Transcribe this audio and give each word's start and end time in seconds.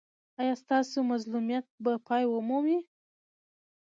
ایا 0.41 0.53
ستاسو 0.63 0.97
مظلومیت 1.11 1.65
به 1.83 1.93
پای 2.07 2.23
ومومي؟ 2.27 2.77